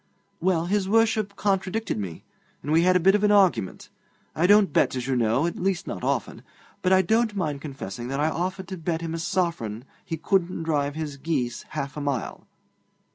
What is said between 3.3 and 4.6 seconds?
argument. I